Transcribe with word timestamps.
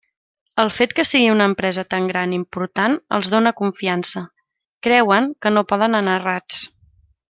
El 0.61 0.69
fet 0.77 0.95
que 0.99 1.03
sigui 1.09 1.27
una 1.33 1.47
empresa 1.49 1.83
tan 1.91 2.07
gran 2.13 2.33
i 2.33 2.39
important 2.39 2.97
els 3.19 3.31
dóna 3.35 3.53
confiança, 3.61 4.27
creuen 4.89 5.33
que 5.45 5.57
no 5.57 5.69
poden 5.75 6.03
anar 6.05 6.21
errats. 6.23 6.69